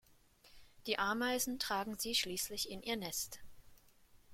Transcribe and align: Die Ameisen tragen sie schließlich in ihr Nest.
Die 0.87 0.97
Ameisen 0.97 1.59
tragen 1.59 1.95
sie 1.99 2.15
schließlich 2.15 2.71
in 2.71 2.81
ihr 2.81 2.95
Nest. 2.97 3.39